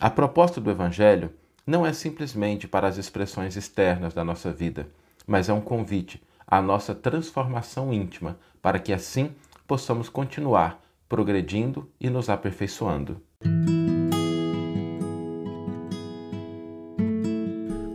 A 0.00 0.08
proposta 0.08 0.62
do 0.62 0.70
Evangelho 0.70 1.30
não 1.66 1.84
é 1.84 1.92
simplesmente 1.92 2.66
para 2.66 2.88
as 2.88 2.96
expressões 2.96 3.54
externas 3.54 4.14
da 4.14 4.24
nossa 4.24 4.50
vida, 4.50 4.88
mas 5.26 5.50
é 5.50 5.52
um 5.52 5.60
convite 5.60 6.22
à 6.46 6.62
nossa 6.62 6.94
transformação 6.94 7.92
íntima, 7.92 8.38
para 8.62 8.78
que 8.78 8.94
assim 8.94 9.32
possamos 9.68 10.08
continuar 10.08 10.82
progredindo 11.06 11.86
e 12.00 12.08
nos 12.08 12.30
aperfeiçoando. 12.30 13.20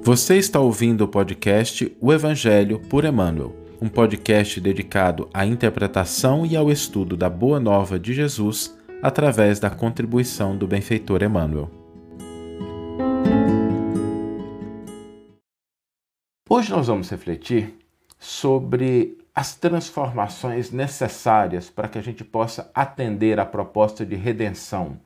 Você 0.03 0.37
está 0.37 0.59
ouvindo 0.59 1.05
o 1.05 1.07
podcast 1.07 1.91
O 1.99 2.13
Evangelho 2.13 2.79
por 2.81 3.03
Emmanuel, 3.03 3.55
um 3.81 3.89
podcast 3.89 4.61
dedicado 4.61 5.27
à 5.33 5.43
interpretação 5.43 6.45
e 6.45 6.55
ao 6.55 6.69
estudo 6.69 7.17
da 7.17 7.31
Boa 7.31 7.59
Nova 7.59 7.97
de 7.97 8.13
Jesus 8.13 8.77
através 9.01 9.59
da 9.59 9.71
contribuição 9.71 10.55
do 10.55 10.67
benfeitor 10.67 11.23
Emmanuel. 11.23 11.84
Hoje 16.57 16.71
nós 16.71 16.87
vamos 16.87 17.09
refletir 17.09 17.77
sobre 18.17 19.17
as 19.35 19.55
transformações 19.55 20.71
necessárias 20.71 21.69
para 21.69 21.89
que 21.89 21.97
a 21.97 22.01
gente 22.01 22.23
possa 22.23 22.71
atender 22.73 23.41
à 23.41 23.45
proposta 23.45 24.05
de 24.05 24.15
redenção, 24.15 24.97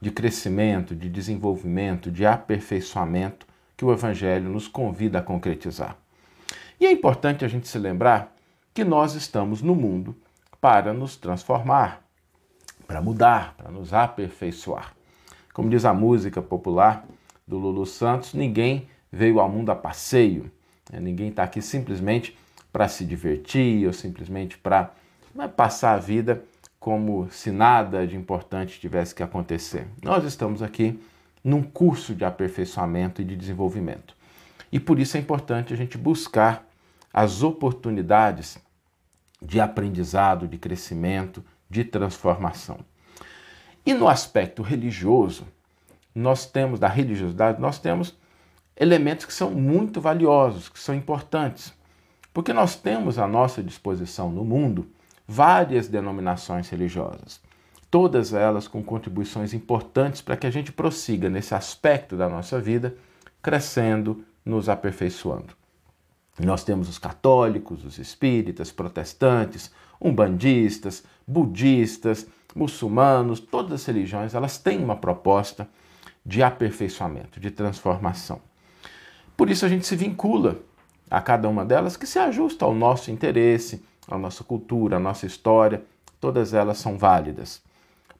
de 0.00 0.10
crescimento, 0.10 0.96
de 0.96 1.10
desenvolvimento, 1.10 2.10
de 2.10 2.24
aperfeiçoamento 2.24 3.46
que 3.76 3.84
o 3.84 3.92
Evangelho 3.92 4.48
nos 4.48 4.68
convida 4.68 5.18
a 5.18 5.22
concretizar. 5.22 5.98
E 6.80 6.86
é 6.86 6.92
importante 6.92 7.44
a 7.44 7.48
gente 7.48 7.68
se 7.68 7.78
lembrar 7.78 8.34
que 8.72 8.82
nós 8.82 9.14
estamos 9.14 9.60
no 9.60 9.74
mundo 9.74 10.16
para 10.62 10.94
nos 10.94 11.14
transformar, 11.14 12.00
para 12.86 13.02
mudar, 13.02 13.54
para 13.58 13.70
nos 13.70 13.92
aperfeiçoar. 13.92 14.94
Como 15.52 15.68
diz 15.68 15.84
a 15.84 15.92
música 15.92 16.40
popular 16.40 17.06
do 17.46 17.58
Lulu 17.58 17.84
Santos, 17.84 18.32
ninguém 18.32 18.88
veio 19.12 19.40
ao 19.40 19.48
mundo 19.50 19.70
a 19.70 19.76
passeio? 19.76 20.55
Ninguém 20.92 21.28
está 21.28 21.42
aqui 21.42 21.60
simplesmente 21.60 22.36
para 22.72 22.88
se 22.88 23.04
divertir 23.04 23.86
ou 23.86 23.92
simplesmente 23.92 24.58
para 24.58 24.92
é, 25.38 25.48
passar 25.48 25.94
a 25.94 25.98
vida 25.98 26.42
como 26.78 27.28
se 27.30 27.50
nada 27.50 28.06
de 28.06 28.16
importante 28.16 28.78
tivesse 28.78 29.14
que 29.14 29.22
acontecer. 29.22 29.86
Nós 30.02 30.24
estamos 30.24 30.62
aqui 30.62 31.00
num 31.42 31.62
curso 31.62 32.14
de 32.14 32.24
aperfeiçoamento 32.24 33.22
e 33.22 33.24
de 33.24 33.36
desenvolvimento. 33.36 34.14
E 34.70 34.78
por 34.78 34.98
isso 34.98 35.16
é 35.16 35.20
importante 35.20 35.72
a 35.72 35.76
gente 35.76 35.96
buscar 35.96 36.66
as 37.12 37.42
oportunidades 37.42 38.58
de 39.40 39.60
aprendizado, 39.60 40.46
de 40.46 40.58
crescimento, 40.58 41.44
de 41.68 41.84
transformação. 41.84 42.78
E 43.84 43.94
no 43.94 44.08
aspecto 44.08 44.62
religioso, 44.62 45.46
nós 46.14 46.46
temos, 46.46 46.80
da 46.80 46.88
religiosidade, 46.88 47.60
nós 47.60 47.78
temos 47.78 48.16
elementos 48.76 49.24
que 49.24 49.32
são 49.32 49.50
muito 49.50 50.00
valiosos, 50.00 50.68
que 50.68 50.78
são 50.78 50.94
importantes. 50.94 51.72
Porque 52.32 52.52
nós 52.52 52.76
temos 52.76 53.18
à 53.18 53.26
nossa 53.26 53.62
disposição 53.62 54.30
no 54.30 54.44
mundo 54.44 54.86
várias 55.26 55.88
denominações 55.88 56.68
religiosas 56.68 57.40
todas 57.90 58.34
elas 58.34 58.68
com 58.68 58.82
contribuições 58.82 59.54
importantes 59.54 60.20
para 60.20 60.36
que 60.36 60.46
a 60.46 60.50
gente 60.50 60.72
prossiga 60.72 61.30
nesse 61.30 61.54
aspecto 61.54 62.16
da 62.16 62.28
nossa 62.28 62.60
vida, 62.60 62.94
crescendo, 63.42 64.24
nos 64.44 64.68
aperfeiçoando. 64.68 65.54
Nós 66.38 66.62
temos 66.62 66.88
os 66.88 66.98
católicos, 66.98 67.84
os 67.84 67.98
espíritas, 67.98 68.70
protestantes, 68.70 69.72
umbandistas, 69.98 71.04
budistas, 71.26 72.26
muçulmanos, 72.54 73.40
todas 73.40 73.72
as 73.72 73.86
religiões, 73.86 74.34
elas 74.34 74.58
têm 74.58 74.82
uma 74.82 74.96
proposta 74.96 75.68
de 76.24 76.42
aperfeiçoamento, 76.42 77.40
de 77.40 77.50
transformação. 77.50 78.40
Por 79.36 79.50
isso 79.50 79.66
a 79.66 79.68
gente 79.68 79.86
se 79.86 79.94
vincula 79.94 80.58
a 81.10 81.20
cada 81.20 81.48
uma 81.48 81.64
delas 81.64 81.96
que 81.96 82.06
se 82.06 82.18
ajusta 82.18 82.64
ao 82.64 82.74
nosso 82.74 83.10
interesse, 83.10 83.84
à 84.08 84.16
nossa 84.16 84.42
cultura, 84.42 84.96
à 84.96 85.00
nossa 85.00 85.26
história, 85.26 85.82
todas 86.20 86.54
elas 86.54 86.78
são 86.78 86.96
válidas. 86.96 87.62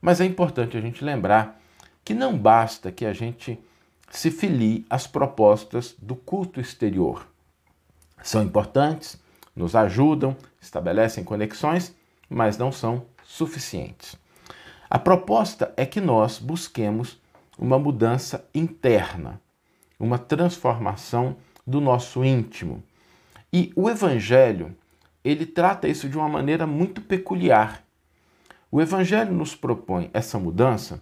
Mas 0.01 0.21
é 0.21 0.25
importante 0.25 0.77
a 0.77 0.81
gente 0.81 1.03
lembrar 1.03 1.59
que 2.05 2.13
não 2.13 2.37
basta 2.37 2.91
que 2.91 3.05
a 3.05 3.13
gente 3.13 3.59
se 4.09 4.31
filie 4.31 4.85
às 4.89 5.05
propostas 5.05 5.95
do 5.99 6.15
culto 6.15 6.61
exterior. 6.61 7.27
São 8.23 8.41
importantes, 8.41 9.17
nos 9.55 9.75
ajudam, 9.75 10.35
estabelecem 10.61 11.23
conexões, 11.23 11.93
mas 12.29 12.57
não 12.57 12.71
são 12.71 13.03
suficientes. 13.23 14.15
A 14.89 14.97
proposta 14.97 15.73
é 15.75 15.85
que 15.85 15.99
nós 15.99 16.39
busquemos 16.39 17.19
uma 17.57 17.77
mudança 17.77 18.47
interna, 18.53 19.41
uma 19.99 20.17
transformação 20.17 21.35
do 21.65 21.81
nosso 21.81 22.23
íntimo. 22.23 22.83
E 23.51 23.71
o 23.75 23.89
evangelho, 23.89 24.75
ele 25.23 25.45
trata 25.45 25.87
isso 25.87 26.07
de 26.07 26.17
uma 26.17 26.29
maneira 26.29 26.65
muito 26.67 27.01
peculiar. 27.01 27.83
O 28.69 28.81
Evangelho 28.81 29.33
nos 29.33 29.55
propõe 29.55 30.09
essa 30.13 30.37
mudança 30.37 31.01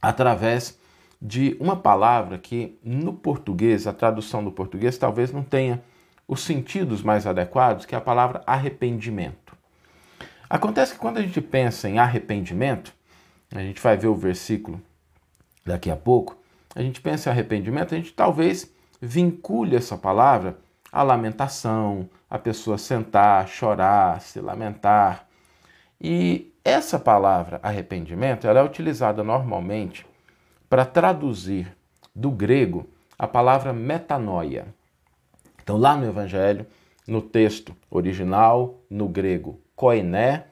através 0.00 0.78
de 1.20 1.56
uma 1.58 1.74
palavra 1.74 2.38
que 2.38 2.78
no 2.84 3.12
português, 3.12 3.86
a 3.86 3.92
tradução 3.92 4.44
do 4.44 4.52
português, 4.52 4.96
talvez 4.96 5.32
não 5.32 5.42
tenha 5.42 5.82
os 6.26 6.40
sentidos 6.40 7.02
mais 7.02 7.26
adequados, 7.26 7.84
que 7.84 7.96
é 7.96 7.98
a 7.98 8.00
palavra 8.00 8.42
arrependimento. 8.46 9.56
Acontece 10.48 10.92
que 10.92 10.98
quando 10.98 11.18
a 11.18 11.22
gente 11.22 11.40
pensa 11.40 11.88
em 11.88 11.98
arrependimento, 11.98 12.94
a 13.52 13.60
gente 13.60 13.80
vai 13.80 13.96
ver 13.96 14.06
o 14.06 14.14
versículo 14.14 14.80
daqui 15.66 15.90
a 15.90 15.96
pouco, 15.96 16.37
a 16.74 16.82
gente 16.82 17.00
pensa 17.00 17.28
em 17.28 17.32
arrependimento, 17.32 17.94
a 17.94 17.98
gente 17.98 18.12
talvez 18.12 18.72
vincule 19.00 19.76
essa 19.76 19.96
palavra 19.96 20.58
à 20.92 21.02
lamentação, 21.02 22.08
a 22.28 22.38
pessoa 22.38 22.78
sentar, 22.78 23.48
chorar, 23.48 24.20
se 24.20 24.40
lamentar. 24.40 25.26
E 26.00 26.52
essa 26.64 26.98
palavra 26.98 27.58
arrependimento 27.62 28.46
ela 28.46 28.60
é 28.60 28.62
utilizada 28.62 29.24
normalmente 29.24 30.06
para 30.68 30.84
traduzir 30.84 31.74
do 32.14 32.30
grego 32.30 32.88
a 33.18 33.26
palavra 33.26 33.72
metanoia. 33.72 34.66
Então, 35.62 35.76
lá 35.76 35.96
no 35.96 36.06
Evangelho, 36.06 36.66
no 37.06 37.20
texto 37.20 37.74
original, 37.90 38.78
no 38.90 39.08
grego 39.08 39.60
koiné, 39.74 40.46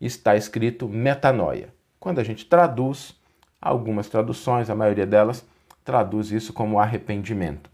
está 0.00 0.36
escrito 0.36 0.88
metanoia. 0.88 1.72
Quando 1.98 2.18
a 2.18 2.24
gente 2.24 2.44
traduz, 2.44 3.14
algumas 3.60 4.08
traduções, 4.08 4.68
a 4.68 4.74
maioria 4.74 5.06
delas, 5.06 5.44
traduz 5.84 6.30
isso 6.30 6.52
como 6.52 6.78
arrependimento. 6.78 7.70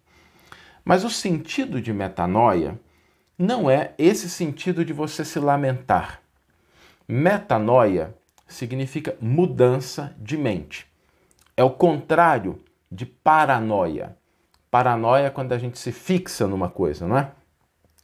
Mas 0.85 1.05
o 1.05 1.11
sentido 1.11 1.81
de 1.81 1.93
metanoia 1.93 2.79
não 3.39 3.71
é 3.71 3.93
esse 3.99 4.29
sentido 4.29 4.85
de 4.85 4.93
você 4.93 5.25
se 5.25 5.39
lamentar. 5.39 6.21
Metanoia 7.07 8.15
significa 8.47 9.17
mudança 9.21 10.15
de 10.19 10.37
mente. 10.37 10.87
É 11.57 11.63
o 11.63 11.71
contrário 11.71 12.59
de 12.91 13.05
paranoia. 13.05 14.17
Paranoia 14.71 15.27
é 15.27 15.31
quando 15.31 15.53
a 15.53 15.59
gente 15.59 15.79
se 15.79 15.93
fixa 15.93 16.47
numa 16.47 16.69
coisa, 16.69 17.07
não 17.07 17.19
é? 17.19 17.31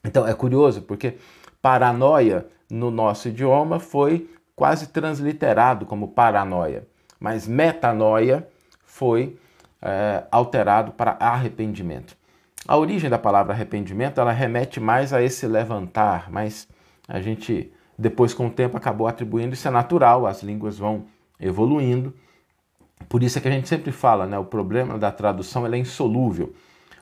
Então 0.04 0.26
é 0.26 0.34
curioso 0.34 0.82
porque 0.82 1.18
paranoia 1.62 2.46
no 2.70 2.90
nosso 2.90 3.28
idioma 3.28 3.80
foi 3.80 4.30
quase 4.54 4.88
transliterado 4.88 5.86
como 5.86 6.08
paranoia, 6.08 6.86
mas 7.18 7.46
metanoia 7.46 8.46
foi 8.84 9.38
é, 9.84 10.24
alterado 10.32 10.92
para 10.92 11.16
arrependimento. 11.20 12.16
A 12.66 12.76
origem 12.76 13.10
da 13.10 13.18
palavra 13.18 13.52
arrependimento 13.52 14.20
ela 14.20 14.32
remete 14.32 14.80
mais 14.80 15.12
a 15.12 15.22
esse 15.22 15.46
levantar, 15.46 16.30
mas 16.30 16.66
a 17.06 17.20
gente 17.20 17.70
depois, 17.98 18.34
com 18.34 18.48
o 18.48 18.50
tempo, 18.50 18.76
acabou 18.76 19.06
atribuindo. 19.06 19.54
Isso 19.54 19.68
é 19.68 19.70
natural, 19.70 20.26
as 20.26 20.42
línguas 20.42 20.78
vão 20.78 21.04
evoluindo. 21.40 22.12
Por 23.08 23.22
isso 23.22 23.38
é 23.38 23.40
que 23.40 23.48
a 23.48 23.50
gente 23.50 23.68
sempre 23.68 23.92
fala, 23.92 24.26
né? 24.26 24.38
O 24.38 24.44
problema 24.44 24.98
da 24.98 25.10
tradução 25.12 25.66
é 25.66 25.78
insolúvel. 25.78 26.52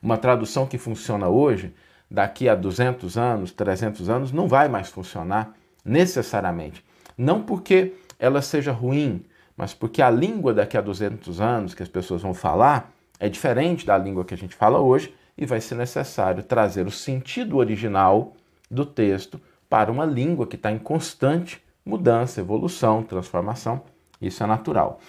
Uma 0.02 0.18
tradução 0.18 0.66
que 0.66 0.76
funciona 0.78 1.28
hoje, 1.28 1.74
daqui 2.10 2.48
a 2.48 2.54
200 2.54 3.16
anos, 3.16 3.52
300 3.52 4.08
anos, 4.10 4.32
não 4.32 4.48
vai 4.48 4.68
mais 4.68 4.88
funcionar 4.88 5.54
necessariamente. 5.84 6.84
Não 7.16 7.42
porque 7.42 7.94
ela 8.18 8.42
seja 8.42 8.72
ruim, 8.72 9.24
mas 9.56 9.74
porque 9.74 10.02
a 10.02 10.10
língua 10.10 10.54
daqui 10.54 10.76
a 10.76 10.80
200 10.80 11.40
anos 11.40 11.74
que 11.74 11.82
as 11.82 11.88
pessoas 11.88 12.22
vão 12.22 12.34
falar 12.34 12.92
é 13.18 13.28
diferente 13.28 13.86
da 13.86 13.96
língua 13.96 14.24
que 14.24 14.34
a 14.34 14.36
gente 14.36 14.54
fala 14.54 14.80
hoje 14.80 15.14
e 15.36 15.46
vai 15.46 15.60
ser 15.60 15.74
necessário 15.74 16.42
trazer 16.42 16.86
o 16.86 16.90
sentido 16.90 17.56
original 17.56 18.34
do 18.70 18.84
texto 18.84 19.40
para 19.68 19.90
uma 19.90 20.04
língua 20.04 20.46
que 20.46 20.56
está 20.56 20.70
em 20.70 20.78
constante 20.78 21.62
mudança, 21.84 22.40
evolução, 22.40 23.02
transformação. 23.02 23.82
Isso 24.20 24.42
é 24.42 24.46
natural. 24.46 25.00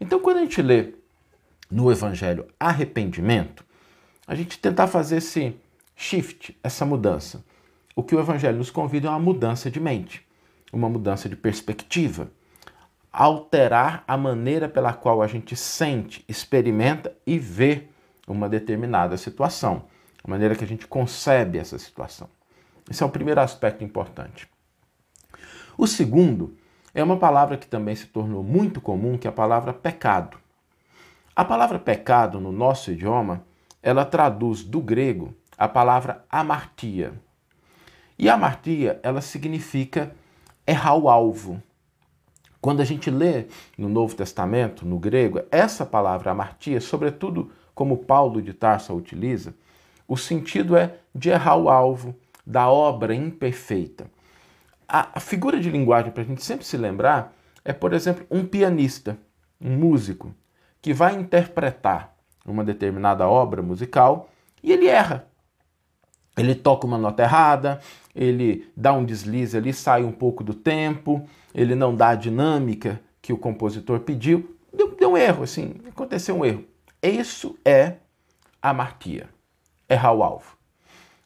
Então, 0.00 0.20
quando 0.20 0.38
a 0.38 0.40
gente 0.40 0.60
lê 0.60 0.94
no 1.70 1.90
Evangelho 1.90 2.46
arrependimento, 2.58 3.64
a 4.26 4.34
gente 4.34 4.58
tentar 4.58 4.86
fazer 4.86 5.18
esse 5.18 5.56
shift, 5.94 6.56
essa 6.62 6.84
mudança. 6.84 7.44
O 7.94 8.02
que 8.02 8.14
o 8.14 8.20
Evangelho 8.20 8.58
nos 8.58 8.70
convida 8.70 9.08
é 9.08 9.10
uma 9.10 9.18
mudança 9.18 9.70
de 9.70 9.80
mente, 9.80 10.26
uma 10.72 10.88
mudança 10.88 11.28
de 11.28 11.36
perspectiva. 11.36 12.30
Alterar 13.18 14.04
a 14.06 14.14
maneira 14.14 14.68
pela 14.68 14.92
qual 14.92 15.22
a 15.22 15.26
gente 15.26 15.56
sente, 15.56 16.22
experimenta 16.28 17.16
e 17.26 17.38
vê 17.38 17.88
uma 18.28 18.46
determinada 18.46 19.16
situação, 19.16 19.84
a 20.22 20.28
maneira 20.28 20.54
que 20.54 20.62
a 20.62 20.66
gente 20.66 20.86
concebe 20.86 21.56
essa 21.56 21.78
situação. 21.78 22.28
Esse 22.90 23.02
é 23.02 23.06
o 23.06 23.10
primeiro 23.10 23.40
aspecto 23.40 23.82
importante. 23.82 24.46
O 25.78 25.86
segundo 25.86 26.58
é 26.92 27.02
uma 27.02 27.16
palavra 27.16 27.56
que 27.56 27.66
também 27.66 27.96
se 27.96 28.06
tornou 28.06 28.42
muito 28.42 28.82
comum, 28.82 29.16
que 29.16 29.26
é 29.26 29.30
a 29.30 29.32
palavra 29.32 29.72
pecado. 29.72 30.36
A 31.34 31.42
palavra 31.42 31.78
pecado 31.78 32.38
no 32.38 32.52
nosso 32.52 32.90
idioma, 32.90 33.46
ela 33.82 34.04
traduz 34.04 34.62
do 34.62 34.82
grego 34.82 35.34
a 35.56 35.66
palavra 35.66 36.22
amartia. 36.28 37.14
E 38.18 38.28
amartia, 38.28 39.00
ela 39.02 39.22
significa 39.22 40.14
errar 40.66 40.96
o 40.96 41.08
alvo. 41.08 41.62
Quando 42.66 42.80
a 42.80 42.84
gente 42.84 43.12
lê 43.12 43.44
no 43.78 43.88
Novo 43.88 44.16
Testamento, 44.16 44.84
no 44.84 44.98
grego, 44.98 45.40
essa 45.52 45.86
palavra 45.86 46.32
amartia, 46.32 46.80
sobretudo 46.80 47.52
como 47.72 47.98
Paulo 47.98 48.42
de 48.42 48.52
Tarso 48.52 48.90
a 48.90 48.96
utiliza, 48.96 49.54
o 50.08 50.16
sentido 50.16 50.76
é 50.76 50.96
de 51.14 51.30
errar 51.30 51.54
o 51.58 51.70
alvo, 51.70 52.12
da 52.44 52.68
obra 52.68 53.14
imperfeita. 53.14 54.10
A, 54.88 55.20
figura 55.20 55.60
de 55.60 55.70
linguagem 55.70 56.10
para 56.10 56.24
a 56.24 56.26
gente 56.26 56.44
sempre 56.44 56.66
se 56.66 56.76
lembrar 56.76 57.32
é, 57.64 57.72
por 57.72 57.92
exemplo, 57.92 58.26
um 58.28 58.44
pianista, 58.44 59.16
um 59.60 59.76
músico, 59.76 60.34
que 60.82 60.92
vai 60.92 61.14
interpretar 61.14 62.16
uma 62.44 62.64
determinada 62.64 63.28
obra 63.28 63.62
musical 63.62 64.28
e 64.60 64.72
ele 64.72 64.88
erra. 64.88 65.28
Ele 66.36 66.54
toca 66.54 66.86
uma 66.86 66.98
nota 66.98 67.22
errada, 67.22 67.80
ele 68.14 68.70
dá 68.76 68.92
um 68.92 69.04
deslize 69.04 69.56
ali, 69.56 69.72
sai 69.72 70.04
um 70.04 70.12
pouco 70.12 70.44
do 70.44 70.52
tempo, 70.52 71.26
ele 71.54 71.74
não 71.74 71.94
dá 71.94 72.10
a 72.10 72.14
dinâmica 72.14 73.00
que 73.22 73.32
o 73.32 73.38
compositor 73.38 74.00
pediu. 74.00 74.56
Deu, 74.72 74.94
deu 74.94 75.12
um 75.12 75.16
erro, 75.16 75.42
assim, 75.42 75.74
aconteceu 75.88 76.36
um 76.36 76.44
erro. 76.44 76.64
Isso 77.02 77.56
é 77.64 77.94
amartia, 78.60 79.28
errar 79.88 80.12
o 80.12 80.22
alvo. 80.22 80.56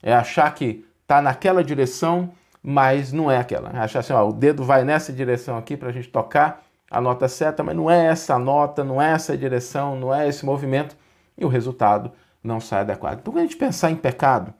É 0.03 0.15
achar 0.15 0.55
que 0.55 0.85
está 1.03 1.21
naquela 1.21 1.65
direção, 1.65 2.31
mas 2.63 3.13
não 3.13 3.31
é 3.31 3.39
aquela. 3.39 3.71
É 3.71 3.79
achar 3.79 4.01
assim, 4.01 4.13
ó, 4.13 4.29
o 4.29 4.33
dedo 4.33 4.63
vai 4.63 4.85
nessa 4.85 5.13
direção 5.13 5.57
aqui 5.57 5.77
para 5.77 5.89
a 5.89 5.93
gente 5.93 6.09
tocar 6.09 6.63
a 6.91 7.01
nota 7.01 7.29
certa, 7.29 7.63
mas 7.63 7.77
não 7.77 7.91
é 7.91 8.07
essa 8.07 8.39
nota, 8.39 8.85
não 8.85 9.01
é 9.01 9.13
essa 9.13 9.37
direção, 9.37 9.97
não 9.97 10.15
é 10.15 10.29
esse 10.29 10.45
movimento, 10.45 10.97
e 11.39 11.45
o 11.45 11.49
resultado 11.49 12.13
não 12.43 12.61
sai 12.61 12.81
adequado. 12.81 13.21
Então, 13.21 13.33
quando 13.33 13.45
a 13.45 13.47
gente 13.47 13.57
pensar 13.57 13.91
em 13.91 13.97
pecado, 13.97 14.53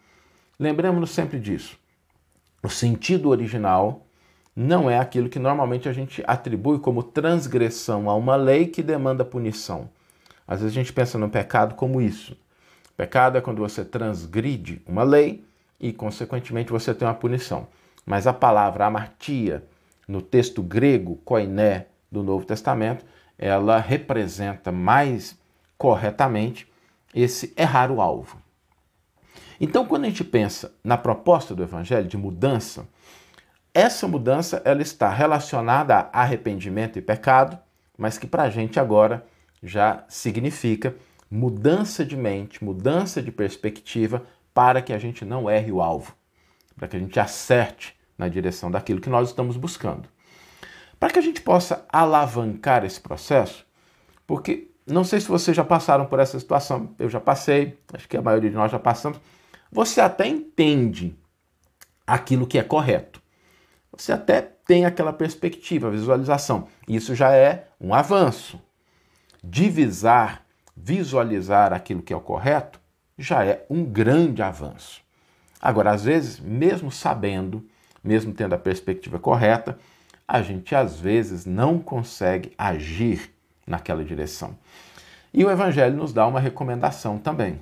lembremos-nos 0.61 1.11
sempre 1.11 1.41
disso. 1.41 1.79
O 2.63 2.69
sentido 2.69 3.31
original 3.31 4.07
não 4.55 4.91
é 4.91 4.99
aquilo 4.99 5.31
que 5.31 5.39
normalmente 5.39 5.89
a 5.89 5.93
gente 5.93 6.23
atribui 6.27 6.79
como 6.79 7.03
transgressão 7.03 8.11
a 8.11 8.15
uma 8.15 8.37
lei 8.37 8.67
que 8.67 8.83
demanda 8.83 9.25
punição. 9.25 9.89
Às 10.47 10.61
vezes 10.61 10.77
a 10.77 10.81
gente 10.81 10.93
pensa 10.93 11.17
no 11.17 11.31
pecado 11.31 11.75
como 11.75 12.01
isso. 12.01 12.37
Pecado 12.97 13.39
é 13.39 13.41
quando 13.41 13.59
você 13.59 13.85
transgride 13.85 14.83
uma 14.87 15.03
lei 15.03 15.43
e, 15.81 15.93
consequentemente, 15.93 16.71
você 16.71 16.93
tem 16.93 17.09
uma 17.09 17.15
punição. 17.15 17.67
Mas 18.05 18.27
a 18.27 18.33
palavra 18.33 18.85
amartia, 18.85 19.65
no 20.07 20.21
texto 20.21 20.63
grego, 20.63 21.17
koiné, 21.25 21.87
do 22.11 22.23
Novo 22.23 22.45
Testamento, 22.45 23.05
ela 23.39 23.79
representa 23.79 24.73
mais 24.73 25.39
corretamente 25.79 26.67
esse 27.15 27.55
errar 27.57 27.91
o 27.91 28.01
alvo. 28.01 28.37
Então, 29.61 29.85
quando 29.85 30.05
a 30.07 30.09
gente 30.09 30.25
pensa 30.25 30.73
na 30.83 30.97
proposta 30.97 31.55
do 31.55 31.63
Evangelho 31.63 32.09
de 32.09 32.17
mudança, 32.17 32.89
essa 33.75 34.09
mudança 34.09 34.63
ela 34.65 34.81
está 34.81 35.11
relacionada 35.11 35.95
a 35.97 36.23
arrependimento 36.23 36.99
e 36.99 37.03
pecado, 37.03 37.59
mas 37.97 38.17
que 38.17 38.27
para 38.27 38.45
a 38.45 38.51
gente 38.51 38.81
agora 38.81 39.27
já 39.63 40.03
significa 40.09 40.97
mudança 41.31 42.05
de 42.05 42.17
mente, 42.17 42.65
mudança 42.65 43.23
de 43.23 43.31
perspectiva 43.31 44.25
para 44.55 44.81
que 44.81 44.95
a 44.95 44.99
gente 44.99 45.25
não 45.27 45.49
erre 45.49 45.71
o 45.71 45.83
alvo, 45.83 46.17
para 46.75 46.89
que 46.89 46.97
a 46.97 47.01
gente 47.01 47.21
acerte 47.21 47.95
na 48.17 48.29
direção 48.29 48.71
daquilo 48.71 49.01
que 49.01 49.11
nós 49.11 49.29
estamos 49.29 49.59
buscando. 49.59 50.09
Para 50.99 51.11
que 51.11 51.19
a 51.19 51.23
gente 51.23 51.43
possa 51.43 51.85
alavancar 51.91 52.85
esse 52.85 53.01
processo, 53.01 53.67
porque 54.27 54.71
não 54.87 55.05
sei 55.05 55.21
se 55.21 55.29
vocês 55.29 55.57
já 55.57 55.65
passaram 55.65 56.07
por 56.07 56.19
essa 56.19 56.41
situação, 56.41 56.95
eu 56.99 57.09
já 57.11 57.21
passei, 57.21 57.79
acho 57.93 58.09
que 58.09 58.17
a 58.17 58.23
maioria 58.23 58.51
de 58.51 58.57
nós 58.57 58.73
já 58.73 58.79
passamos. 58.79 59.21
Você 59.71 60.01
até 60.01 60.27
entende 60.27 61.17
aquilo 62.07 62.47
que 62.47 62.59
é 62.59 62.63
correto. 62.63 63.21
Você 63.93 64.13
até 64.13 64.41
tem 64.41 64.85
aquela 64.85 65.13
perspectiva, 65.13 65.91
visualização. 65.91 66.69
Isso 66.89 67.15
já 67.15 67.35
é 67.35 67.69
um 67.81 67.95
avanço. 67.95 68.61
Divisar, 69.43 70.45
visualizar 70.77 71.73
aquilo 71.73 72.03
que 72.03 72.13
é 72.13 72.17
o 72.17 72.21
correto 72.21 72.81
já 73.19 73.45
é 73.45 73.65
um 73.69 73.85
grande 73.85 74.43
avanço. 74.43 75.03
Agora, 75.61 75.91
às 75.91 76.05
vezes, 76.05 76.41
mesmo 76.41 76.91
sabendo, 76.91 77.67
mesmo 78.03 78.33
tendo 78.33 78.55
a 78.55 78.59
perspectiva 78.59 79.19
correta, 79.19 79.79
a 80.27 80.41
gente 80.43 80.75
às 80.75 80.99
vezes 80.99 81.45
não 81.45 81.79
consegue 81.79 82.53
agir 82.57 83.35
naquela 83.67 84.05
direção. 84.05 84.57
E 85.35 85.45
o 85.45 85.51
Evangelho 85.51 85.97
nos 85.97 86.13
dá 86.13 86.27
uma 86.27 86.41
recomendação 86.41 87.19
também. 87.19 87.61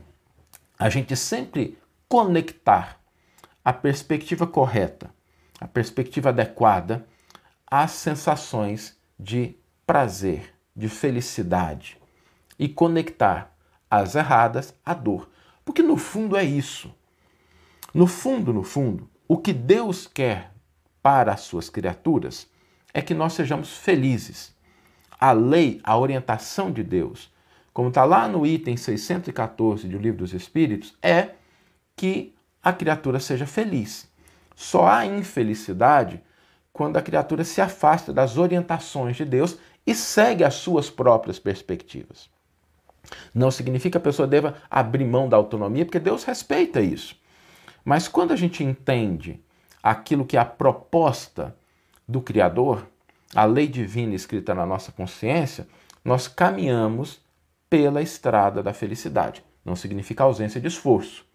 A 0.79 0.89
gente 0.89 1.17
sempre 1.17 1.77
conectar 2.09 3.01
a 3.65 3.73
perspectiva 3.73 4.47
correta, 4.47 5.11
a 5.61 5.69
perspectiva 5.69 6.31
adequada 6.31 7.07
às 7.67 7.91
sensações 7.91 8.97
de 9.19 9.57
prazer, 9.87 10.55
de 10.75 10.89
felicidade 10.89 11.99
e 12.59 12.69
conectar 12.69 13.55
as 13.91 14.15
erradas 14.15 14.75
à 14.85 14.95
dor. 14.95 15.29
Porque 15.65 15.83
no 15.83 15.97
fundo 15.97 16.37
é 16.37 16.45
isso. 16.45 16.95
No 17.93 18.07
fundo, 18.07 18.53
no 18.53 18.63
fundo, 18.63 19.09
o 19.27 19.37
que 19.37 19.53
Deus 19.53 20.07
quer 20.07 20.53
para 21.03 21.33
as 21.33 21.41
suas 21.43 21.69
criaturas 21.69 22.49
é 22.95 23.03
que 23.03 23.15
nós 23.15 23.35
sejamos 23.35 23.77
felizes. 23.77 24.55
A 25.21 25.33
lei, 25.33 25.81
a 25.83 25.99
orientação 25.99 26.71
de 26.71 26.83
Deus, 26.83 27.31
como 27.73 27.89
está 27.89 28.05
lá 28.05 28.29
no 28.29 28.47
item 28.47 28.77
614 28.77 29.89
do 29.89 29.99
Livro 29.99 30.19
dos 30.19 30.33
Espíritos, 30.33 30.97
é 31.03 31.31
que 31.99 32.33
a 32.63 32.73
criatura 32.73 33.19
seja 33.19 33.45
feliz. 33.45 34.09
Só 34.55 34.87
há 34.87 35.05
infelicidade 35.05 36.23
quando 36.73 36.97
a 36.97 37.03
criatura 37.03 37.43
se 37.45 37.61
afasta 37.61 38.13
das 38.13 38.39
orientações 38.39 39.17
de 39.17 39.25
Deus 39.25 39.59
e 39.85 39.95
segue 39.95 40.45
as 40.45 40.55
suas 40.55 40.89
próprias 40.89 41.39
perspectivas. 41.39 42.31
Não 43.35 43.51
significa 43.51 43.99
que 43.99 43.99
a 43.99 44.09
pessoa 44.09 44.29
deva 44.29 44.57
abrir 44.71 45.05
mão 45.05 45.29
da 45.29 45.37
autonomia, 45.37 45.85
porque 45.85 45.99
Deus 45.99 46.25
respeita 46.25 46.81
isso. 46.81 47.17
Mas 47.85 48.07
quando 48.07 48.33
a 48.33 48.37
gente 48.37 48.63
entende 48.63 49.41
aquilo 49.83 50.25
que 50.25 50.37
é 50.37 50.41
a 50.41 50.45
proposta 50.45 51.57
do 52.07 52.21
Criador, 52.21 52.87
a 53.35 53.45
lei 53.45 53.67
divina 53.67 54.15
escrita 54.15 54.55
na 54.55 54.65
nossa 54.65 54.93
consciência, 54.93 55.67
nós 56.05 56.29
caminhamos 56.29 57.21
pela 57.69 58.03
estrada 58.03 58.63
da 58.63 58.73
felicidade. 58.73 59.43
Não 59.65 59.75
significa 59.75 60.25
ausência 60.25 60.61
de 60.61 60.69
esforço, 60.69 61.28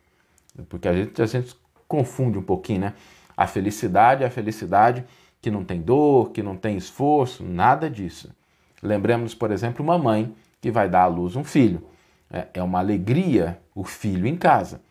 porque 0.69 0.87
a 0.87 0.93
gente, 0.93 1.21
a 1.21 1.25
gente 1.25 1.55
confunde 1.87 2.37
um 2.37 2.43
pouquinho, 2.43 2.81
né? 2.81 2.93
A 3.35 3.47
felicidade 3.47 4.23
é 4.23 4.27
a 4.27 4.31
felicidade 4.31 5.05
que 5.41 5.51
não 5.51 5.63
tem 5.63 5.81
dor, 5.81 6.31
que 6.31 6.41
não 6.41 6.55
tem 6.55 6.77
esforço, 6.77 7.43
nada 7.43 7.89
disso. 7.89 8.33
Lembremos, 8.81 9.33
por 9.33 9.51
exemplo, 9.51 9.83
uma 9.83 9.97
mãe 9.97 10.33
que 10.61 10.71
vai 10.71 10.87
dar 10.87 11.03
à 11.03 11.07
luz 11.07 11.35
um 11.35 11.43
filho. 11.43 11.83
É, 12.31 12.47
é 12.53 12.63
uma 12.63 12.79
alegria 12.79 13.59
o 13.75 13.83
filho 13.83 14.27
em 14.27 14.35
casa, 14.35 14.81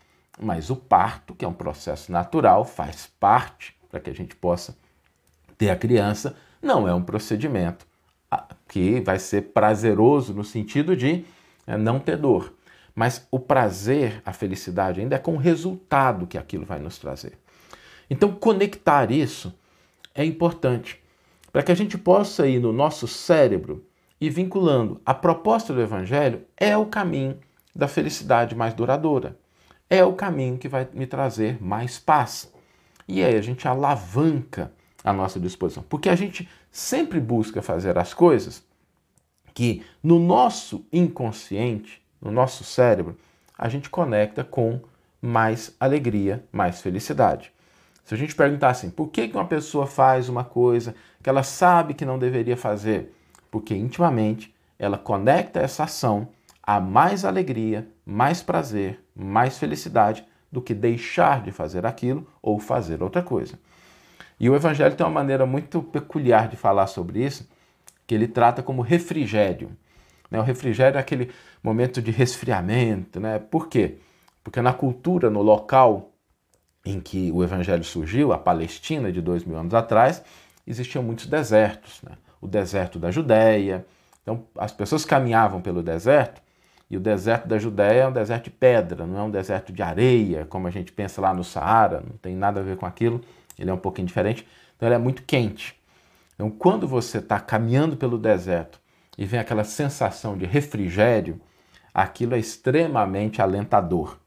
mas 0.40 0.71
o 0.71 0.76
parto, 0.76 1.35
que 1.35 1.45
é 1.45 1.49
um 1.49 1.52
processo 1.52 2.11
natural, 2.11 2.64
faz 2.64 3.11
parte 3.19 3.76
para 3.90 4.00
que 4.00 4.11
a 4.11 4.14
gente 4.14 4.35
possa 4.35 4.76
ter 5.57 5.71
a 5.71 5.76
criança, 5.76 6.37
não 6.61 6.88
é 6.88 6.95
um 6.95 7.02
procedimento 7.02 7.87
ah, 8.31 8.47
que 8.69 9.00
vai 9.00 9.19
ser 9.19 9.52
prazeroso 9.52 10.35
no 10.35 10.45
sentido 10.45 10.97
de 10.97 11.25
é, 11.66 11.76
não 11.76 11.99
ter 11.99 12.16
dor. 12.16 12.52
Mas 12.94 13.26
o 13.30 13.38
prazer, 13.38 14.20
a 14.25 14.32
felicidade 14.32 15.00
ainda 15.00 15.16
é 15.16 15.18
com 15.18 15.34
o 15.34 15.38
resultado 15.38 16.26
que 16.26 16.37
aquilo 16.37 16.64
vai 16.64 16.78
nos 16.78 16.99
trazer. 16.99 17.38
Então, 18.11 18.32
conectar 18.32 19.11
isso 19.11 19.54
é 20.14 20.25
importante 20.25 21.02
para 21.52 21.62
que 21.62 21.72
a 21.72 21.75
gente 21.75 21.96
possa 21.96 22.46
ir 22.46 22.61
no 22.61 22.72
nosso 22.72 23.06
cérebro 23.08 23.84
e 24.20 24.28
vinculando. 24.30 25.00
A 25.04 25.14
proposta 25.14 25.72
do 25.72 25.80
Evangelho 25.80 26.42
é 26.56 26.76
o 26.76 26.87
caminho 26.87 27.38
da 27.75 27.88
felicidade 27.88 28.54
mais 28.54 28.75
duradoura. 28.75 29.38
É 29.88 30.04
o 30.04 30.14
caminho 30.14 30.58
que 30.58 30.68
vai 30.68 30.88
me 30.92 31.06
trazer 31.06 31.62
mais 31.62 31.99
paz. 31.99 32.52
E 33.08 33.22
aí 33.22 33.37
a 33.37 33.42
gente 33.42 33.66
alavanca 33.66 34.72
a 35.04 35.12
nossa 35.12 35.40
disposição. 35.40 35.84
Porque 35.88 36.08
a 36.08 36.14
gente 36.14 36.49
sempre 36.70 37.20
busca 37.20 37.61
fazer 37.61 37.99
as 37.99 38.14
coisas 38.14 38.62
que 39.52 39.84
no 40.02 40.18
nosso 40.18 40.87
inconsciente, 40.92 42.01
no 42.23 42.31
nosso 42.31 42.62
cérebro, 42.62 43.17
a 43.59 43.69
gente 43.69 43.91
conecta 43.91 44.45
com 44.45 44.81
mais 45.21 45.75
alegria, 45.79 46.45
mais 46.52 46.81
felicidade. 46.81 47.52
Se 48.05 48.14
a 48.14 48.17
gente 48.17 48.35
perguntar 48.35 48.71
assim, 48.71 48.91
por 48.91 49.09
que 49.09 49.31
uma 49.35 49.45
pessoa 49.45 49.87
faz 49.87 50.29
uma 50.29 50.45
coisa 50.45 50.95
que 51.23 51.29
ela 51.29 51.43
sabe 51.43 51.95
que 51.95 52.05
não 52.05 52.19
deveria 52.19 52.57
fazer, 52.57 53.12
porque 53.50 53.75
intimamente 53.75 54.55
ela 54.79 54.99
conecta 54.99 55.61
essa 55.61 55.85
ação 55.85 56.29
a 56.62 56.81
mais 56.81 57.25
alegria, 57.25 57.88
mais 58.05 58.43
prazer, 58.43 59.00
mais 59.14 59.59
felicidade 59.59 60.25
do 60.50 60.61
que 60.61 60.75
deixar 60.75 61.43
de 61.43 61.50
fazer 61.50 61.87
aquilo 61.87 62.26
ou 62.41 62.59
fazer 62.59 63.02
outra 63.02 63.23
coisa. 63.23 63.59
E 64.38 64.50
o 64.50 64.55
Evangelho 64.55 64.95
tem 64.95 65.07
uma 65.07 65.12
maneira 65.12 65.47
muito 65.47 65.83
peculiar 65.83 66.49
de 66.49 66.57
falar 66.57 66.88
sobre 66.88 67.25
isso, 67.25 67.49
que 68.07 68.14
ele 68.14 68.26
trata 68.26 68.62
como 68.62 68.83
refrigério. 68.83 69.71
Né? 70.31 70.41
O 70.41 70.43
refrigério 70.43 70.97
é 70.97 71.00
aquele 71.00 71.31
momento 71.62 72.02
de 72.02 72.11
resfriamento. 72.11 73.21
Né? 73.21 73.38
Por 73.38 73.69
quê? 73.69 73.99
Porque 74.42 74.61
na 74.61 74.73
cultura, 74.73 75.31
no 75.31 75.42
local 75.42 76.11
em 76.85 77.00
que 77.00 77.31
o 77.33 77.45
Evangelho 77.45 77.85
surgiu, 77.85 78.33
a 78.33 78.38
Palestina 78.38 79.12
de 79.12 79.21
dois 79.21 79.45
mil 79.45 79.57
anos 79.57 79.73
atrás, 79.73 80.23
existiam 80.66 81.02
muitos 81.02 81.26
desertos. 81.26 82.02
Né? 82.02 82.16
O 82.40 82.49
deserto 82.49 82.99
da 82.99 83.11
Judéia. 83.11 83.87
Então, 84.23 84.45
as 84.59 84.73
pessoas 84.73 85.04
caminhavam 85.04 85.61
pelo 85.61 85.83
deserto 85.83 86.42
e 86.92 86.97
o 86.99 87.00
deserto 87.00 87.49
da 87.49 87.59
Judéia 87.59 88.02
é 88.02 88.07
um 88.07 88.12
deserto 88.12 88.45
de 88.45 88.50
pedra, 88.50 89.07
não 89.07 89.19
é 89.19 89.23
um 89.23 89.31
deserto 89.31 89.73
de 89.73 89.83
areia, 89.83 90.45
como 90.45 90.69
a 90.69 90.71
gente 90.71 90.92
pensa 90.92 91.23
lá 91.23 91.33
no 91.33 91.42
Saara, 91.42 92.02
não 92.07 92.19
tem 92.19 92.37
nada 92.37 92.61
a 92.61 92.62
ver 92.62 92.76
com 92.76 92.85
aquilo, 92.85 93.19
ele 93.59 93.71
é 93.71 93.73
um 93.73 93.78
pouquinho 93.78 94.07
diferente. 94.07 94.47
Então 94.76 94.87
ele 94.87 94.97
é 94.97 94.99
muito 94.99 95.23
quente. 95.23 95.75
Então 96.35 96.50
quando 96.50 96.87
você 96.87 97.16
está 97.16 97.40
caminhando 97.40 97.97
pelo 97.97 98.19
deserto 98.19 98.78
e 99.16 99.25
vem 99.25 99.40
aquela 99.40 99.64
sensação 99.64 100.37
de 100.37 100.45
refrigério, 100.45 101.40
aquilo 101.92 102.34
é 102.34 102.38
extremamente 102.38 103.42
alentador. 103.42 104.18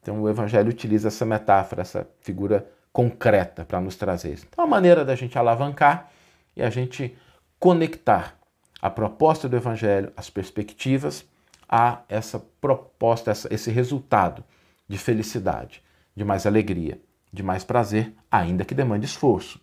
Então 0.00 0.20
o 0.20 0.28
Evangelho 0.28 0.70
utiliza 0.70 1.08
essa 1.08 1.24
metáfora, 1.24 1.82
essa 1.82 2.08
figura 2.20 2.68
concreta 2.92 3.64
para 3.64 3.80
nos 3.80 3.96
trazer 3.96 4.32
isso. 4.32 4.46
Então 4.48 4.64
a 4.64 4.68
maneira 4.68 5.04
da 5.04 5.14
gente 5.14 5.38
alavancar 5.38 6.10
e 6.56 6.62
a 6.62 6.70
gente 6.70 7.16
conectar 7.58 8.36
a 8.80 8.90
proposta 8.90 9.48
do 9.48 9.56
Evangelho, 9.56 10.12
as 10.16 10.28
perspectivas, 10.28 11.24
a 11.68 12.00
essa 12.08 12.44
proposta, 12.60 13.30
essa, 13.30 13.52
esse 13.54 13.70
resultado 13.70 14.44
de 14.88 14.98
felicidade, 14.98 15.82
de 16.14 16.24
mais 16.24 16.44
alegria, 16.44 17.00
de 17.32 17.42
mais 17.42 17.64
prazer, 17.64 18.12
ainda 18.30 18.64
que 18.64 18.74
demande 18.74 19.06
esforço, 19.06 19.60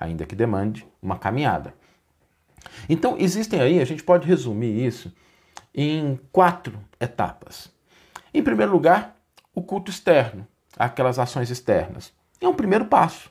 ainda 0.00 0.24
que 0.24 0.34
demande 0.34 0.86
uma 1.00 1.18
caminhada. 1.18 1.74
Então, 2.88 3.16
existem 3.18 3.60
aí, 3.60 3.80
a 3.80 3.84
gente 3.84 4.02
pode 4.02 4.26
resumir 4.26 4.84
isso 4.84 5.12
em 5.74 6.18
quatro 6.30 6.78
etapas. 7.00 7.70
Em 8.32 8.42
primeiro 8.42 8.72
lugar, 8.72 9.16
o 9.54 9.62
culto 9.62 9.90
externo, 9.90 10.46
aquelas 10.76 11.18
ações 11.18 11.50
externas. 11.50 12.12
É 12.40 12.48
um 12.48 12.54
primeiro 12.54 12.86
passo, 12.86 13.30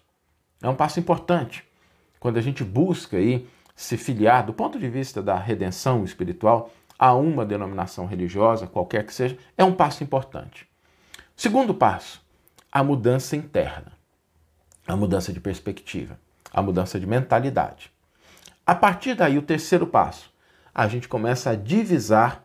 é 0.62 0.70
um 0.70 0.76
passo 0.76 1.00
importante. 1.00 1.64
Quando 2.20 2.38
a 2.38 2.42
gente 2.42 2.64
busca 2.64 3.18
aí 3.18 3.48
se 3.76 3.98
filiar, 3.98 4.46
do 4.46 4.54
ponto 4.54 4.78
de 4.78 4.88
vista 4.88 5.22
da 5.22 5.36
redenção 5.36 6.04
espiritual, 6.04 6.72
a 6.98 7.14
uma 7.16 7.44
denominação 7.44 8.06
religiosa, 8.06 8.68
qualquer 8.68 9.06
que 9.06 9.14
seja, 9.14 9.38
é 9.58 9.64
um 9.64 9.74
passo 9.74 10.04
importante. 10.04 10.68
Segundo 11.36 11.74
passo, 11.74 12.24
a 12.72 12.84
mudança 12.84 13.36
interna, 13.36 13.94
a 14.88 14.96
mudança 14.96 15.34
de 15.34 15.40
perspectiva, 15.40 16.20
a 16.54 16.62
mudança 16.62 17.00
de 17.00 17.08
mentalidade. 17.08 17.92
A 18.66 18.76
partir 18.76 19.16
daí, 19.16 19.38
o 19.38 19.42
terceiro 19.42 19.88
passo, 19.88 20.31
a 20.74 20.88
gente 20.88 21.08
começa 21.08 21.52
a 21.52 21.56
divisar 21.56 22.44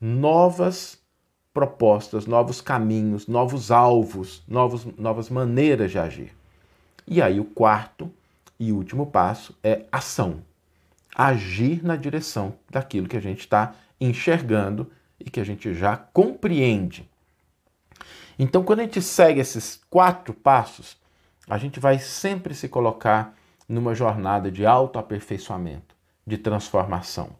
novas 0.00 1.00
propostas, 1.52 2.26
novos 2.26 2.60
caminhos, 2.60 3.26
novos 3.26 3.70
alvos, 3.70 4.42
novos, 4.48 4.86
novas 4.98 5.28
maneiras 5.28 5.90
de 5.90 5.98
agir. 5.98 6.32
E 7.06 7.20
aí, 7.20 7.38
o 7.38 7.44
quarto 7.44 8.10
e 8.58 8.72
último 8.72 9.06
passo 9.06 9.56
é 9.62 9.84
ação. 9.90 10.42
Agir 11.14 11.84
na 11.84 11.96
direção 11.96 12.54
daquilo 12.70 13.08
que 13.08 13.16
a 13.16 13.20
gente 13.20 13.40
está 13.40 13.74
enxergando 14.00 14.90
e 15.20 15.30
que 15.30 15.40
a 15.40 15.44
gente 15.44 15.74
já 15.74 15.96
compreende. 15.96 17.08
Então, 18.38 18.64
quando 18.64 18.80
a 18.80 18.82
gente 18.84 19.02
segue 19.02 19.40
esses 19.40 19.80
quatro 19.90 20.32
passos, 20.32 20.96
a 21.48 21.58
gente 21.58 21.78
vai 21.78 21.98
sempre 21.98 22.54
se 22.54 22.68
colocar 22.68 23.34
numa 23.68 23.94
jornada 23.94 24.50
de 24.50 24.64
autoaperfeiçoamento, 24.64 25.94
de 26.26 26.38
transformação, 26.38 27.30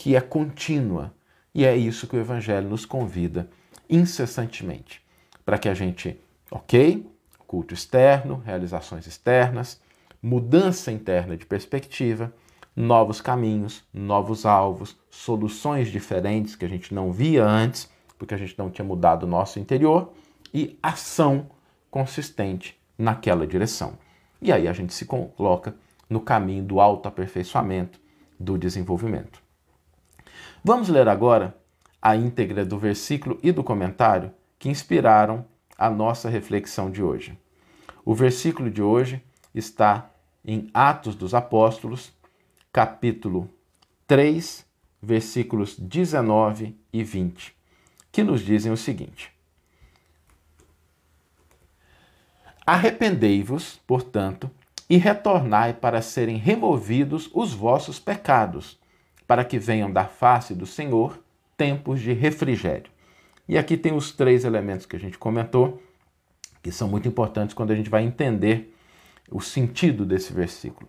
que 0.00 0.16
é 0.16 0.20
contínua. 0.22 1.12
E 1.54 1.62
é 1.62 1.76
isso 1.76 2.06
que 2.06 2.16
o 2.16 2.18
Evangelho 2.18 2.70
nos 2.70 2.86
convida 2.86 3.50
incessantemente, 3.86 5.04
para 5.44 5.58
que 5.58 5.68
a 5.68 5.74
gente, 5.74 6.18
ok, 6.50 7.06
culto 7.46 7.74
externo, 7.74 8.42
realizações 8.42 9.06
externas, 9.06 9.78
mudança 10.22 10.90
interna 10.90 11.36
de 11.36 11.44
perspectiva, 11.44 12.32
novos 12.74 13.20
caminhos, 13.20 13.84
novos 13.92 14.46
alvos, 14.46 14.96
soluções 15.10 15.88
diferentes 15.88 16.56
que 16.56 16.64
a 16.64 16.68
gente 16.68 16.94
não 16.94 17.12
via 17.12 17.44
antes, 17.44 17.90
porque 18.16 18.32
a 18.32 18.38
gente 18.38 18.58
não 18.58 18.70
tinha 18.70 18.86
mudado 18.86 19.24
o 19.24 19.28
nosso 19.28 19.58
interior, 19.58 20.14
e 20.54 20.78
ação 20.82 21.50
consistente 21.90 22.74
naquela 22.96 23.46
direção. 23.46 23.98
E 24.40 24.50
aí 24.50 24.66
a 24.66 24.72
gente 24.72 24.94
se 24.94 25.04
coloca 25.04 25.74
no 26.08 26.20
caminho 26.20 26.64
do 26.64 26.80
autoaperfeiçoamento, 26.80 28.00
do 28.38 28.56
desenvolvimento. 28.56 29.49
Vamos 30.62 30.90
ler 30.90 31.08
agora 31.08 31.56
a 32.02 32.14
íntegra 32.14 32.66
do 32.66 32.78
versículo 32.78 33.38
e 33.42 33.50
do 33.50 33.64
comentário 33.64 34.30
que 34.58 34.68
inspiraram 34.68 35.46
a 35.76 35.88
nossa 35.88 36.28
reflexão 36.28 36.90
de 36.90 37.02
hoje. 37.02 37.38
O 38.04 38.14
versículo 38.14 38.70
de 38.70 38.82
hoje 38.82 39.24
está 39.54 40.10
em 40.44 40.68
Atos 40.74 41.14
dos 41.14 41.32
Apóstolos, 41.32 42.12
capítulo 42.70 43.48
3, 44.06 44.66
versículos 45.00 45.78
19 45.78 46.76
e 46.92 47.02
20, 47.02 47.56
que 48.12 48.22
nos 48.22 48.42
dizem 48.42 48.70
o 48.70 48.76
seguinte: 48.76 49.32
Arrependei-vos, 52.66 53.80
portanto, 53.86 54.50
e 54.90 54.98
retornai 54.98 55.72
para 55.72 56.02
serem 56.02 56.36
removidos 56.36 57.30
os 57.32 57.54
vossos 57.54 57.98
pecados, 57.98 58.79
para 59.30 59.44
que 59.44 59.60
venham 59.60 59.92
da 59.92 60.06
face 60.06 60.56
do 60.56 60.66
Senhor 60.66 61.22
tempos 61.56 62.00
de 62.00 62.12
refrigério. 62.12 62.90
E 63.48 63.56
aqui 63.56 63.76
tem 63.76 63.94
os 63.94 64.10
três 64.10 64.44
elementos 64.44 64.86
que 64.86 64.96
a 64.96 64.98
gente 64.98 65.16
comentou, 65.16 65.80
que 66.60 66.72
são 66.72 66.88
muito 66.88 67.06
importantes 67.06 67.54
quando 67.54 67.70
a 67.70 67.76
gente 67.76 67.88
vai 67.88 68.02
entender 68.02 68.74
o 69.30 69.40
sentido 69.40 70.04
desse 70.04 70.32
versículo. 70.32 70.88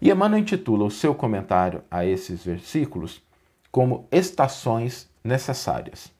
E 0.00 0.10
Emmanuel 0.10 0.40
intitula 0.40 0.86
o 0.86 0.90
seu 0.90 1.14
comentário 1.14 1.84
a 1.90 2.02
esses 2.02 2.42
versículos 2.42 3.22
como 3.70 4.08
estações 4.10 5.10
necessárias. 5.22 6.10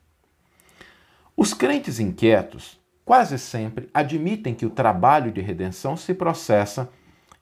Os 1.34 1.54
crentes 1.54 1.98
inquietos 1.98 2.78
quase 3.02 3.38
sempre 3.38 3.88
admitem 3.94 4.54
que 4.54 4.66
o 4.66 4.70
trabalho 4.70 5.32
de 5.32 5.40
redenção 5.40 5.96
se 5.96 6.12
processa 6.12 6.90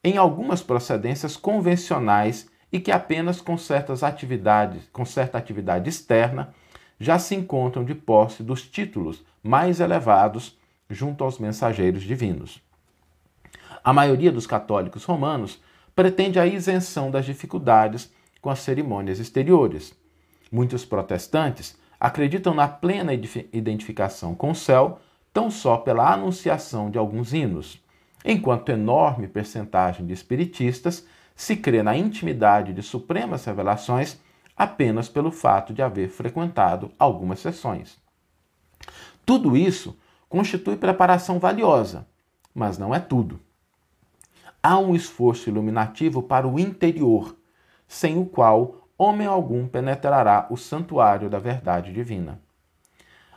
em 0.05 0.19
algumas 0.19 0.63
procedências 0.63 1.37
convencionais 1.37 2.54
e 2.75 2.81
que 2.81 2.91
apenas 2.91 3.41
com 3.41 3.57
certas 3.57 4.03
atividades, 4.03 4.89
com 4.93 5.05
certa 5.05 5.39
atividade 5.39 5.89
externa, 5.89 6.53
já 6.99 7.21
se 7.21 7.33
encontram 7.33 7.85
de 7.85 7.95
posse 7.95 8.43
dos 8.43 8.67
títulos 8.67 9.25
mais 9.41 9.79
elevados 9.79 10.59
junto 10.91 11.23
aos 11.23 11.39
mensageiros 11.39 12.03
divinos. 12.03 12.61
A 13.85 13.93
maioria 13.93 14.33
dos 14.33 14.45
católicos 14.45 15.05
romanos 15.05 15.63
pretende 15.95 16.41
a 16.41 16.49
isenção 16.49 17.13
das 17.13 17.25
dificuldades 17.25 18.13
com 18.43 18.51
as 18.51 18.59
cerimônias 18.59 19.21
exteriores. 19.21 19.95
Muitos 20.51 20.85
protestantes 20.85 21.79
acreditam 22.01 22.55
na 22.55 22.67
plena 22.67 23.15
identificação 23.15 24.35
com 24.35 24.51
o 24.51 24.55
céu 24.55 24.99
tão 25.33 25.49
só 25.49 25.77
pela 25.77 26.13
anunciação 26.13 26.91
de 26.91 26.99
alguns 26.99 27.33
hinos, 27.33 27.81
enquanto 28.25 28.71
enorme 28.71 29.29
percentagem 29.29 30.05
de 30.05 30.13
espiritistas 30.13 31.07
se 31.35 31.57
crê 31.57 31.83
na 31.83 31.97
intimidade 31.97 32.73
de 32.73 32.83
supremas 32.83 33.45
revelações 33.45 34.19
apenas 34.57 35.09
pelo 35.09 35.31
fato 35.31 35.73
de 35.73 35.83
haver 35.83 36.09
frequentado 36.09 36.93
algumas 36.99 37.41
sessões. 37.41 37.99
Tudo 39.27 39.57
isso 39.57 39.97
constitui 40.29 40.77
preparação 40.77 41.39
valiosa, 41.39 42.07
mas 42.55 42.79
não 42.79 42.95
é 42.95 43.01
tudo. 43.01 43.41
Há 44.63 44.79
um 44.79 44.95
esforço 44.95 45.51
iluminativo 45.51 46.23
para 46.23 46.47
o 46.47 46.59
interior, 46.59 47.37
sem 47.87 48.19
o 48.19 48.25
qual 48.25 48.89
homem 48.97 49.27
algum 49.27 49.67
penetrará 49.67 50.47
o 50.51 50.57
santuário 50.57 51.29
da 51.29 51.39
verdade 51.39 51.93
divina. 51.93 52.41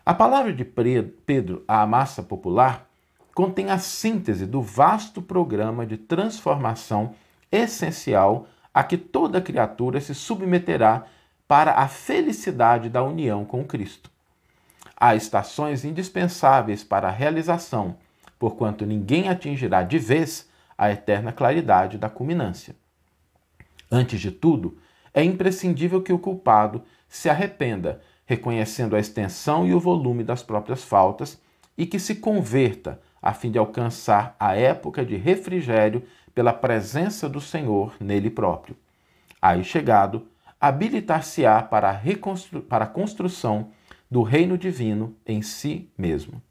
A 0.06 0.14
palavra 0.14 0.54
de 0.54 0.64
Pedro 0.64 1.66
à 1.68 1.86
massa 1.86 2.24
popular 2.24 2.88
contém 3.34 3.70
a 3.70 3.78
síntese 3.78 4.46
do 4.46 4.62
vasto 4.62 5.22
programa 5.22 5.86
de 5.86 5.98
transformação 5.98 7.14
essencial 7.52 8.48
a 8.74 8.84
que 8.84 8.98
toda 8.98 9.42
criatura 9.42 10.00
se 10.00 10.14
submeterá 10.14 11.06
para 11.48 11.74
a 11.74 11.88
felicidade 11.88 12.90
da 12.90 13.04
união 13.04 13.46
com 13.46 13.64
Cristo. 13.64 14.12
Há 14.96 15.16
estações 15.16 15.86
indispensáveis 15.86 16.84
para 16.84 17.08
a 17.08 17.12
realização, 17.12 17.98
porquanto 18.38 18.86
ninguém 18.86 19.30
atingirá 19.30 19.84
de 19.84 19.98
vez 19.98 20.50
a 20.78 20.92
eterna 20.92 21.32
claridade 21.32 21.98
da 21.98 22.10
culminância. 22.10 22.76
Antes 23.90 24.20
de 24.20 24.32
tudo, 24.32 24.78
é 25.14 25.24
imprescindível 25.24 26.02
que 26.02 26.14
o 26.14 26.20
culpado 26.20 26.84
se 27.08 27.30
arrependa, 27.30 28.02
reconhecendo 28.26 28.96
a 28.96 29.00
extensão 29.00 29.66
e 29.66 29.74
o 29.74 29.80
volume 29.80 30.24
das 30.24 30.44
próprias 30.44 30.84
faltas, 30.84 31.42
e 31.78 31.86
que 31.86 31.98
se 31.98 32.16
converta, 32.16 33.02
a 33.22 33.34
fim 33.34 33.52
de 33.52 33.58
alcançar 33.58 34.36
a 34.40 34.56
época 34.56 35.06
de 35.06 35.16
refrigério 35.16 36.04
pela 36.34 36.54
presença 36.54 37.28
do 37.28 37.42
Senhor 37.42 37.96
nele 38.00 38.30
próprio. 38.30 38.76
Aí 39.42 39.64
chegado, 39.64 40.28
habilitar-se-á 40.60 41.62
para, 41.64 41.90
a 41.90 42.00
para 42.68 42.86
a 42.86 42.88
construção 42.88 43.72
do 44.10 44.24
reino 44.24 44.58
divino 44.58 45.16
em 45.26 45.42
si 45.42 45.90
mesmo. 45.98 46.42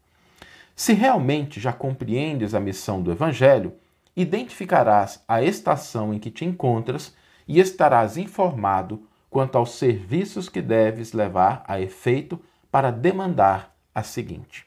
Se 0.75 0.93
realmente 0.93 1.59
já 1.59 1.73
compreendes 1.73 2.53
a 2.53 2.59
missão 2.59 3.01
do 3.01 3.11
Evangelho, 3.11 3.73
identificarás 4.15 5.23
a 5.27 5.41
estação 5.41 6.13
em 6.13 6.19
que 6.19 6.29
te 6.29 6.45
encontras 6.45 7.15
e 7.47 7.59
estarás 7.59 8.17
informado 8.17 9.07
quanto 9.29 9.57
aos 9.57 9.71
serviços 9.71 10.49
que 10.49 10.61
deves 10.61 11.13
levar 11.13 11.63
a 11.67 11.81
efeito 11.81 12.39
para 12.71 12.91
demandar 12.91 13.75
a 13.93 14.03
seguinte. 14.03 14.66